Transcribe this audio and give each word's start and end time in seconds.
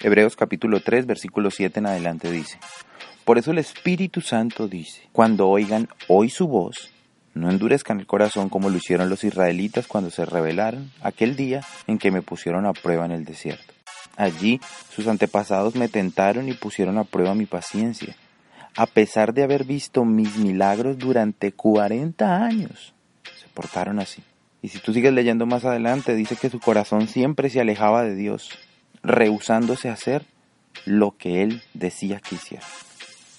Hebreos 0.00 0.36
capítulo 0.36 0.78
3, 0.78 1.06
versículo 1.06 1.50
7 1.50 1.80
en 1.80 1.86
adelante 1.86 2.30
dice, 2.30 2.60
Por 3.24 3.36
eso 3.36 3.50
el 3.50 3.58
Espíritu 3.58 4.20
Santo 4.20 4.68
dice, 4.68 5.08
cuando 5.10 5.48
oigan 5.48 5.88
hoy 6.06 6.30
su 6.30 6.46
voz, 6.46 6.92
no 7.34 7.50
endurezcan 7.50 7.98
el 7.98 8.06
corazón 8.06 8.48
como 8.48 8.70
lo 8.70 8.76
hicieron 8.76 9.10
los 9.10 9.24
israelitas 9.24 9.88
cuando 9.88 10.10
se 10.10 10.24
rebelaron 10.24 10.92
aquel 11.02 11.34
día 11.34 11.62
en 11.88 11.98
que 11.98 12.12
me 12.12 12.22
pusieron 12.22 12.64
a 12.64 12.74
prueba 12.74 13.06
en 13.06 13.10
el 13.10 13.24
desierto. 13.24 13.74
Allí 14.16 14.60
sus 14.88 15.08
antepasados 15.08 15.74
me 15.74 15.88
tentaron 15.88 16.48
y 16.48 16.52
pusieron 16.52 16.96
a 16.98 17.02
prueba 17.02 17.34
mi 17.34 17.46
paciencia, 17.46 18.14
a 18.76 18.86
pesar 18.86 19.34
de 19.34 19.42
haber 19.42 19.64
visto 19.64 20.04
mis 20.04 20.36
milagros 20.36 20.96
durante 20.96 21.50
40 21.50 22.44
años. 22.44 22.94
Se 23.36 23.48
portaron 23.52 23.98
así. 23.98 24.22
Y 24.62 24.68
si 24.68 24.78
tú 24.78 24.92
sigues 24.92 25.12
leyendo 25.12 25.44
más 25.44 25.64
adelante, 25.64 26.14
dice 26.14 26.36
que 26.36 26.50
su 26.50 26.60
corazón 26.60 27.08
siempre 27.08 27.50
se 27.50 27.60
alejaba 27.60 28.04
de 28.04 28.14
Dios, 28.14 28.56
rehusándose 29.02 29.88
a 29.88 29.94
hacer 29.94 30.24
lo 30.84 31.16
que 31.16 31.42
Él 31.42 31.62
decía 31.74 32.20
que 32.20 32.36
hiciera. 32.36 32.66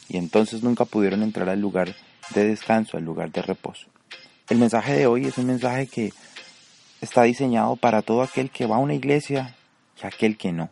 Y 0.08 0.18
entonces 0.18 0.64
nunca 0.64 0.86
pudieron 0.86 1.24
entrar 1.24 1.50
al 1.50 1.62
lugar 1.62 1.96
de 2.34 2.48
descanso, 2.48 2.98
al 2.98 3.06
lugar 3.06 3.32
de 3.32 3.42
reposo. 3.42 3.88
El 4.50 4.58
mensaje 4.58 4.94
de 4.94 5.08
hoy 5.08 5.26
es 5.26 5.38
un 5.38 5.46
mensaje 5.46 5.88
que 5.88 6.14
está 7.02 7.24
diseñado 7.24 7.76
para 7.76 8.02
todo 8.02 8.22
aquel 8.22 8.50
que 8.50 8.66
va 8.66 8.78
a 8.78 8.80
una 8.80 8.96
iglesia 8.96 9.56
y 10.02 10.08
aquel 10.08 10.38
que 10.38 10.52
no. 10.52 10.70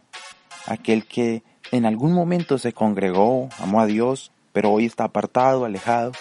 Aquel 0.66 1.06
que 1.06 1.44
en 1.72 1.86
algún 1.86 2.14
momento 2.14 2.58
se 2.58 2.74
congregó, 2.74 3.50
amó 3.60 3.82
a 3.82 3.86
Dios, 3.86 4.32
pero 4.54 4.72
hoy 4.72 4.86
está 4.86 5.06
apartado, 5.06 5.66
alejado. 5.66 6.12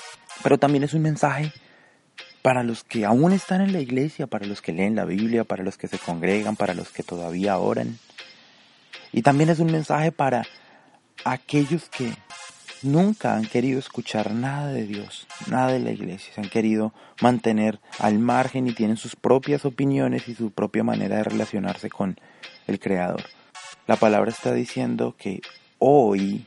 Pero 0.42 0.58
también 0.58 0.84
es 0.84 0.92
un 0.94 1.02
mensaje 1.02 1.52
para 2.42 2.62
los 2.62 2.84
que 2.84 3.04
aún 3.04 3.32
están 3.32 3.60
en 3.60 3.72
la 3.72 3.80
iglesia, 3.80 4.26
para 4.26 4.46
los 4.46 4.60
que 4.60 4.72
leen 4.72 4.94
la 4.94 5.04
Biblia, 5.04 5.44
para 5.44 5.64
los 5.64 5.76
que 5.76 5.88
se 5.88 5.98
congregan, 5.98 6.56
para 6.56 6.74
los 6.74 6.90
que 6.90 7.02
todavía 7.02 7.58
oran. 7.58 7.98
Y 9.16 9.22
también 9.22 9.48
es 9.48 9.60
un 9.60 9.72
mensaje 9.72 10.12
para 10.12 10.46
aquellos 11.24 11.88
que 11.88 12.12
nunca 12.82 13.34
han 13.34 13.46
querido 13.46 13.78
escuchar 13.78 14.30
nada 14.30 14.68
de 14.68 14.84
Dios, 14.84 15.26
nada 15.46 15.72
de 15.72 15.78
la 15.78 15.90
iglesia, 15.90 16.34
se 16.34 16.42
han 16.42 16.50
querido 16.50 16.92
mantener 17.22 17.80
al 17.98 18.18
margen 18.18 18.66
y 18.66 18.74
tienen 18.74 18.98
sus 18.98 19.16
propias 19.16 19.64
opiniones 19.64 20.28
y 20.28 20.34
su 20.34 20.50
propia 20.50 20.84
manera 20.84 21.16
de 21.16 21.24
relacionarse 21.24 21.88
con 21.88 22.20
el 22.66 22.78
Creador. 22.78 23.24
La 23.86 23.96
palabra 23.96 24.30
está 24.30 24.52
diciendo 24.52 25.16
que 25.18 25.40
hoy 25.78 26.44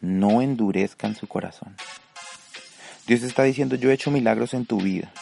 no 0.00 0.40
endurezcan 0.40 1.16
su 1.16 1.26
corazón. 1.26 1.74
Dios 3.08 3.24
está 3.24 3.42
diciendo, 3.42 3.74
yo 3.74 3.90
he 3.90 3.94
hecho 3.94 4.12
milagros 4.12 4.54
en 4.54 4.66
tu 4.66 4.80
vida. 4.80 5.12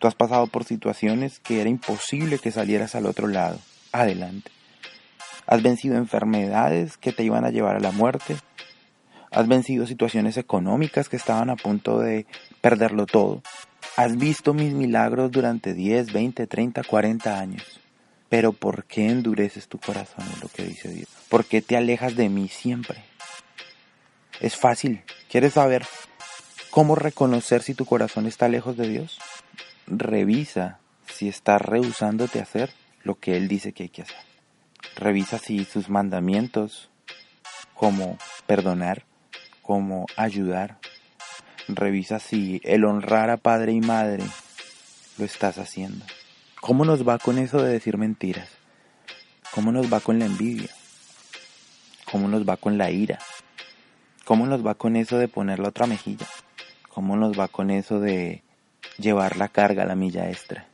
Tú 0.00 0.08
has 0.08 0.16
pasado 0.16 0.48
por 0.48 0.64
situaciones 0.64 1.38
que 1.38 1.60
era 1.60 1.70
imposible 1.70 2.40
que 2.40 2.50
salieras 2.50 2.96
al 2.96 3.06
otro 3.06 3.28
lado. 3.28 3.60
Adelante. 3.92 4.55
Has 5.46 5.62
vencido 5.62 5.96
enfermedades 5.96 6.96
que 6.96 7.12
te 7.12 7.22
iban 7.22 7.44
a 7.44 7.50
llevar 7.50 7.76
a 7.76 7.80
la 7.80 7.92
muerte. 7.92 8.36
Has 9.30 9.46
vencido 9.46 9.86
situaciones 9.86 10.36
económicas 10.36 11.08
que 11.08 11.16
estaban 11.16 11.50
a 11.50 11.56
punto 11.56 12.00
de 12.00 12.26
perderlo 12.60 13.06
todo. 13.06 13.42
Has 13.96 14.16
visto 14.16 14.54
mis 14.54 14.72
milagros 14.72 15.30
durante 15.30 15.72
10, 15.72 16.12
20, 16.12 16.46
30, 16.46 16.82
40 16.82 17.38
años. 17.38 17.80
Pero 18.28 18.52
¿por 18.52 18.84
qué 18.84 19.08
endureces 19.08 19.68
tu 19.68 19.78
corazón? 19.78 20.24
Es 20.32 20.42
lo 20.42 20.48
que 20.48 20.64
dice 20.64 20.88
Dios. 20.88 21.08
¿Por 21.28 21.44
qué 21.44 21.62
te 21.62 21.76
alejas 21.76 22.16
de 22.16 22.28
mí 22.28 22.48
siempre? 22.48 23.04
Es 24.40 24.56
fácil. 24.56 25.02
¿Quieres 25.30 25.54
saber 25.54 25.86
cómo 26.70 26.94
reconocer 26.94 27.62
si 27.62 27.74
tu 27.74 27.84
corazón 27.84 28.26
está 28.26 28.48
lejos 28.48 28.76
de 28.76 28.88
Dios? 28.88 29.18
Revisa 29.86 30.80
si 31.06 31.28
estás 31.28 31.62
rehusándote 31.62 32.40
a 32.40 32.42
hacer 32.42 32.70
lo 33.04 33.14
que 33.14 33.36
Él 33.36 33.48
dice 33.48 33.72
que 33.72 33.84
hay 33.84 33.88
que 33.88 34.02
hacer. 34.02 34.35
Revisa 34.96 35.38
si 35.38 35.64
sus 35.64 35.88
mandamientos, 35.88 36.90
como 37.74 38.18
perdonar, 38.46 39.04
como 39.62 40.06
ayudar, 40.16 40.78
revisa 41.68 42.18
si 42.18 42.60
el 42.64 42.84
honrar 42.84 43.30
a 43.30 43.36
padre 43.36 43.72
y 43.72 43.80
madre 43.80 44.24
lo 45.18 45.24
estás 45.24 45.58
haciendo. 45.58 46.04
¿Cómo 46.60 46.84
nos 46.84 47.06
va 47.06 47.18
con 47.18 47.38
eso 47.38 47.62
de 47.62 47.72
decir 47.72 47.98
mentiras? 47.98 48.48
¿Cómo 49.52 49.72
nos 49.72 49.92
va 49.92 50.00
con 50.00 50.18
la 50.18 50.26
envidia? 50.26 50.70
¿Cómo 52.10 52.28
nos 52.28 52.48
va 52.48 52.56
con 52.56 52.78
la 52.78 52.90
ira? 52.90 53.18
¿Cómo 54.24 54.46
nos 54.46 54.66
va 54.66 54.74
con 54.74 54.96
eso 54.96 55.18
de 55.18 55.28
poner 55.28 55.58
la 55.58 55.68
otra 55.68 55.86
mejilla? 55.86 56.26
¿Cómo 56.88 57.16
nos 57.16 57.38
va 57.38 57.48
con 57.48 57.70
eso 57.70 58.00
de 58.00 58.42
llevar 58.98 59.36
la 59.36 59.48
carga 59.48 59.82
a 59.82 59.86
la 59.86 59.94
milla 59.94 60.30
extra? 60.30 60.66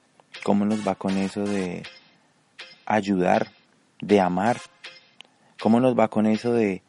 ¿Cómo 0.44 0.64
nos 0.64 0.86
va 0.86 0.94
con 0.94 1.16
eso 1.18 1.44
de 1.44 1.82
ayudar, 2.86 3.50
de 4.02 4.20
amar? 4.20 4.60
¿Cómo 5.60 5.80
nos 5.80 5.98
va 5.98 6.08
con 6.08 6.26
eso 6.26 6.52
de 6.52 6.82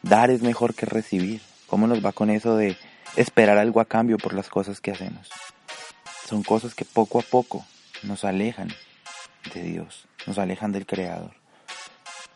dar 0.00 0.30
es 0.30 0.40
mejor 0.40 0.74
que 0.74 0.86
recibir? 0.86 1.42
¿Cómo 1.66 1.86
nos 1.86 2.02
va 2.04 2.12
con 2.12 2.30
eso 2.30 2.56
de 2.56 2.78
esperar 3.16 3.58
algo 3.58 3.80
a 3.80 3.84
cambio 3.84 4.16
por 4.16 4.32
las 4.32 4.48
cosas 4.48 4.80
que 4.80 4.92
hacemos? 4.92 5.28
Son 6.26 6.42
cosas 6.42 6.74
que 6.74 6.86
poco 6.86 7.18
a 7.18 7.22
poco 7.22 7.66
nos 8.02 8.24
alejan 8.24 8.68
de 9.52 9.62
Dios, 9.62 10.06
nos 10.26 10.38
alejan 10.38 10.72
del 10.72 10.86
Creador. 10.86 11.34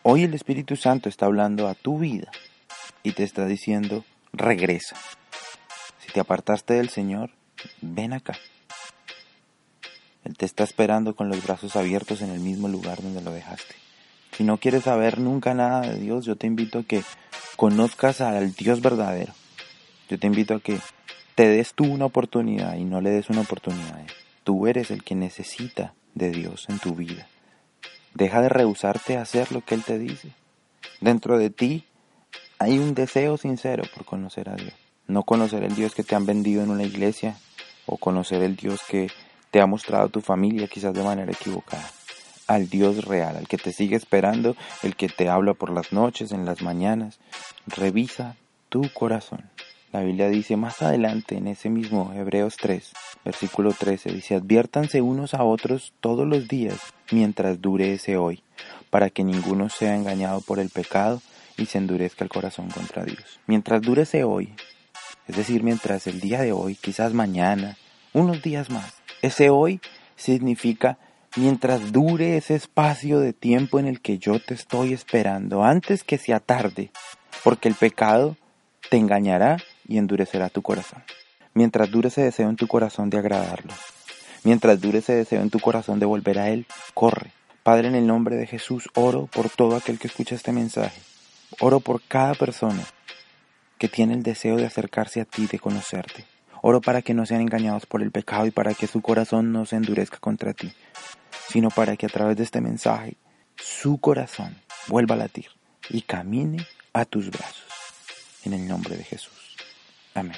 Hoy 0.03 0.25
el 0.25 0.35
Espíritu 0.35 0.77
Santo 0.77 1.09
está 1.09 1.27
hablando 1.27 1.69
a 1.69 1.75
tu 1.75 1.99
vida 1.99 2.31
y 3.03 3.13
te 3.13 3.23
está 3.23 3.47
diciendo, 3.47 4.05
regresa. 4.33 4.97
Si 6.01 6.13
te 6.13 6.21
apartaste 6.21 6.75
del 6.75 6.89
Señor, 6.89 7.31
ven 7.81 8.13
acá. 8.13 8.37
Él 10.25 10.37
te 10.37 10.47
está 10.47 10.65
esperando 10.65 11.15
con 11.15 11.29
los 11.29 11.45
brazos 11.45 11.77
abiertos 11.77 12.23
en 12.23 12.31
el 12.31 12.41
mismo 12.41 12.67
lugar 12.67 13.01
donde 13.01 13.23
lo 13.23 13.33
dejaste. 13.33 13.77
Si 14.37 14.45
no 14.45 14.59
quieres 14.59 14.85
saber 14.85 15.19
nunca 15.19 15.55
nada 15.55 15.81
de 15.81 15.99
Dios, 15.99 16.27
yo 16.27 16.37
te 16.37 16.47
invito 16.47 16.81
a 16.81 16.83
que 16.83 17.03
conozcas 17.57 18.21
al 18.21 18.53
Dios 18.53 18.83
verdadero. 18.83 19.33
Yo 20.11 20.19
te 20.19 20.27
invito 20.27 20.55
a 20.55 20.61
que 20.61 20.79
te 21.35 21.49
des 21.49 21.73
tú 21.73 21.85
una 21.85 22.05
oportunidad 22.05 22.77
y 22.77 22.85
no 22.85 23.01
le 23.01 23.09
des 23.09 23.31
una 23.31 23.41
oportunidad. 23.41 24.05
Tú 24.45 24.67
eres 24.67 24.91
el 24.91 25.03
que 25.05 25.15
necesita 25.15 25.95
de 26.15 26.33
Dios 26.33 26.67
en 26.69 26.79
tu 26.79 26.95
vida. 26.95 27.27
Deja 28.13 28.43
de 28.43 28.51
rehusarte 28.51 29.17
a 29.17 29.23
hacer 29.23 29.53
lo 29.53 29.63
que 29.63 29.75
Él 29.75 29.83
te 29.85 29.99
dice. 29.99 30.33
Dentro 31.01 31.39
de 31.39 31.49
ti 31.49 31.87
hay 32.59 32.79
un 32.79 32.95
deseo 32.95 33.39
sincero 33.39 33.85
por 33.95 34.05
conocer 34.05 34.51
a 34.51 34.57
Dios. 34.57 34.75
No 35.07 35.23
conocer 35.23 35.63
el 35.63 35.75
Dios 35.75 35.95
que 35.95 36.03
te 36.03 36.15
han 36.15 36.27
vendido 36.27 36.63
en 36.63 36.69
una 36.69 36.85
iglesia 36.85 37.39
o 37.87 37.97
conocer 37.97 38.43
el 38.43 38.55
Dios 38.55 38.83
que 38.87 39.11
te 39.51 39.63
ha 39.63 39.67
mostrado 39.67 40.11
tu 40.11 40.21
familia 40.21 40.69
quizás 40.69 40.93
de 40.93 41.03
manera 41.03 41.33
equivocada. 41.33 41.91
Al 42.47 42.69
Dios 42.69 43.05
real, 43.05 43.37
al 43.37 43.49
que 43.49 43.59
te 43.59 43.73
sigue 43.73 43.97
esperando, 43.97 44.57
el 44.83 44.95
que 44.97 45.09
te 45.09 45.29
habla 45.29 45.55
por 45.55 45.71
las 45.71 45.93
noches, 45.93 46.33
en 46.33 46.45
las 46.45 46.63
mañanas. 46.63 47.19
Revisa 47.67 48.37
tu 48.69 48.89
corazón. 48.93 49.51
La 49.93 50.03
Biblia 50.03 50.29
dice 50.29 50.57
más 50.57 50.83
adelante 50.83 51.37
en 51.37 51.47
ese 51.47 51.71
mismo 51.71 52.13
Hebreos 52.15 52.57
3, 52.61 52.93
versículo 53.25 53.73
13, 53.73 54.13
dice, 54.13 54.35
adviértanse 54.35 55.01
unos 55.01 55.33
a 55.33 55.43
otros 55.43 55.93
todos 56.01 56.27
los 56.27 56.49
días 56.49 56.79
mientras 57.11 57.61
dure 57.63 57.95
ese 57.95 58.17
hoy, 58.17 58.43
para 58.91 59.11
que 59.11 59.25
ninguno 59.25 59.71
sea 59.71 59.97
engañado 59.97 60.41
por 60.43 60.59
el 60.59 60.71
pecado 60.71 61.23
y 61.57 61.67
se 61.67 61.79
endurezca 61.79 62.25
el 62.25 62.31
corazón 62.31 62.69
contra 62.69 63.05
Dios. 63.05 63.41
Mientras 63.47 63.81
dure 63.81 64.03
ese 64.03 64.25
hoy, 64.25 64.53
es 65.29 65.37
decir, 65.37 65.63
mientras 65.63 66.07
el 66.07 66.21
día 66.21 66.43
de 66.43 66.53
hoy, 66.53 66.75
quizás 66.75 67.15
mañana, 67.15 67.77
unos 68.13 68.43
días 68.43 68.71
más, 68.71 68.93
ese 69.23 69.51
hoy 69.51 69.81
significa 70.17 70.99
mientras 71.37 71.93
dure 71.93 72.37
ese 72.37 72.55
espacio 72.55 73.21
de 73.21 73.33
tiempo 73.33 73.79
en 73.79 73.87
el 73.87 74.01
que 74.01 74.19
yo 74.19 74.41
te 74.41 74.55
estoy 74.55 74.93
esperando, 74.93 75.63
antes 75.63 76.03
que 76.03 76.19
sea 76.19 76.41
tarde, 76.41 76.91
porque 77.45 77.69
el 77.69 77.75
pecado 77.75 78.37
te 78.91 78.97
engañará 78.97 79.59
y 79.87 79.99
endurecerá 79.99 80.49
tu 80.49 80.63
corazón. 80.63 81.03
Mientras 81.55 81.91
dure 81.91 82.09
ese 82.09 82.23
deseo 82.23 82.49
en 82.49 82.57
tu 82.57 82.67
corazón 82.67 83.11
de 83.11 83.19
agradarlo, 83.19 83.73
mientras 84.45 84.81
dure 84.81 84.99
ese 84.99 85.15
deseo 85.15 85.43
en 85.43 85.51
tu 85.51 85.61
corazón 85.61 85.99
de 85.99 86.07
volver 86.07 86.39
a 86.39 86.49
Él, 86.49 86.67
corre. 86.95 87.31
Padre, 87.63 87.89
en 87.89 87.97
el 87.97 88.07
nombre 88.07 88.37
de 88.37 88.47
Jesús, 88.47 88.89
oro 88.95 89.27
por 89.27 89.51
todo 89.51 89.77
aquel 89.77 89.99
que 89.99 90.07
escucha 90.07 90.35
este 90.35 90.53
mensaje. 90.53 91.01
Oro 91.61 91.81
por 91.81 92.01
cada 92.03 92.35
persona 92.35 92.85
que 93.79 93.89
tiene 93.89 94.15
el 94.15 94.23
deseo 94.23 94.57
de 94.57 94.67
acercarse 94.67 95.21
a 95.21 95.25
ti, 95.25 95.47
de 95.47 95.59
conocerte. 95.59 96.25
Oro 96.63 96.81
para 96.81 97.03
que 97.03 97.15
no 97.15 97.27
sean 97.27 97.41
engañados 97.41 97.87
por 97.87 98.03
el 98.03 98.11
pecado 98.11 98.47
y 98.47 98.51
para 98.51 98.75
que 98.75 98.87
su 98.87 99.03
corazón 99.03 99.53
no 99.53 99.67
se 99.67 99.77
endurezca 99.77 100.19
contra 100.19 100.53
ti, 100.53 100.73
sino 101.49 101.71
para 101.71 101.97
que 101.97 102.07
a 102.07 102.09
través 102.09 102.37
de 102.37 102.45
este 102.45 102.61
mensaje 102.61 103.17
su 103.57 103.99
corazón 103.99 104.57
vuelva 104.89 105.15
a 105.15 105.19
latir 105.19 105.47
y 105.89 106.03
camine 106.03 106.67
a 106.93 107.05
tus 107.05 107.31
brazos. 107.31 107.65
En 108.45 108.53
el 108.53 108.67
nombre 108.69 108.97
de 108.97 109.05
Jesús. 109.05 109.57
Amén. 110.15 110.37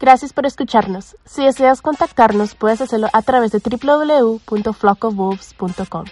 Gracias 0.00 0.32
por 0.32 0.46
escucharnos. 0.46 1.16
Si 1.24 1.44
deseas 1.44 1.82
contactarnos, 1.82 2.54
puedes 2.54 2.80
hacerlo 2.80 3.08
a 3.12 3.22
través 3.22 3.50
de 3.52 3.60
www.flockofwolves.com 3.60 6.04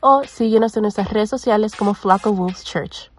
o 0.00 0.24
síguenos 0.24 0.76
en 0.76 0.82
nuestras 0.82 1.10
redes 1.10 1.30
sociales 1.30 1.74
como 1.74 1.94
Flock 1.94 2.26
of 2.26 2.36
Wolves 2.38 2.62
Church. 2.64 3.10